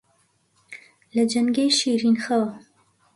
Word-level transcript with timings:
لە 1.15 1.23
جەنگەی 1.31 1.75
شیرن 1.77 2.15
خەوا 2.23 2.51